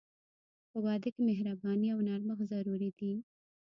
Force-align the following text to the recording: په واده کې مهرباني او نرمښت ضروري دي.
په 0.69 0.77
واده 0.85 1.09
کې 1.13 1.21
مهرباني 1.29 1.87
او 1.91 1.99
نرمښت 2.07 2.43
ضروري 2.51 2.89
دي. 2.99 3.13